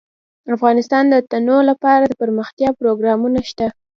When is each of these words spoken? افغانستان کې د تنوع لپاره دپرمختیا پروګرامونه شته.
افغانستان 0.55 1.03
کې 1.07 1.11
د 1.13 1.15
تنوع 1.31 1.61
لپاره 1.71 2.03
دپرمختیا 2.05 2.69
پروګرامونه 2.79 3.39
شته. 3.49 3.67